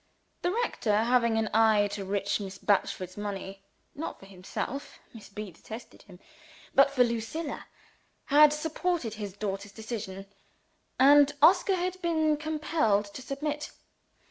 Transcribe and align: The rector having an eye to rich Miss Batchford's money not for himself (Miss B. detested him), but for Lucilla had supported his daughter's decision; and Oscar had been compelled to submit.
The 0.41 0.49
rector 0.49 1.03
having 1.03 1.37
an 1.37 1.47
eye 1.53 1.87
to 1.89 2.03
rich 2.03 2.39
Miss 2.39 2.57
Batchford's 2.57 3.17
money 3.17 3.61
not 3.93 4.17
for 4.19 4.25
himself 4.25 4.97
(Miss 5.13 5.29
B. 5.29 5.51
detested 5.51 6.01
him), 6.01 6.19
but 6.73 6.89
for 6.89 7.03
Lucilla 7.03 7.67
had 8.25 8.51
supported 8.51 9.13
his 9.13 9.33
daughter's 9.33 9.71
decision; 9.71 10.25
and 10.99 11.33
Oscar 11.39 11.75
had 11.75 12.01
been 12.01 12.35
compelled 12.35 13.13
to 13.13 13.21
submit. 13.21 13.73